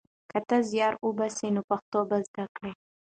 که 0.31 0.39
ته 0.47 0.57
زیار 0.69 0.93
وباسې 1.07 1.47
نو 1.55 1.61
پښتو 1.69 1.99
به 2.09 2.17
زده 2.27 2.45
کړې. 2.55 2.71